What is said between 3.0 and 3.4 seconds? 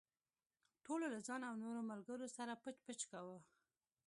کاوه.